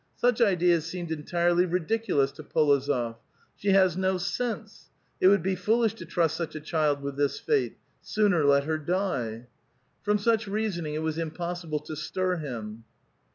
Sucli 0.19 0.43
ideas 0.47 0.87
seemed 0.87 1.11
entirely 1.11 1.63
ridiculous 1.63 2.31
to 2.31 2.41
P61ozof. 2.41 3.17
'* 3.37 3.55
She 3.55 3.69
has 3.69 3.95
no 3.95 4.17
sense; 4.17 4.89
it 5.19 5.27
would 5.27 5.43
be 5.43 5.53
foolish 5.55 5.93
to 5.93 6.07
trust 6.07 6.35
such 6.35 6.55
a 6.55 6.59
child 6.59 7.03
with 7.03 7.17
this 7.17 7.39
fate; 7.39 7.77
sooner 8.01 8.43
let 8.43 8.63
her 8.63 8.79
die." 8.79 9.45
From 10.01 10.17
such 10.17 10.47
reasoning 10.47 10.95
it 10.95 11.03
was 11.03 11.19
impossible 11.19 11.81
to 11.81 11.95
stir 11.95 12.37
him. 12.37 12.83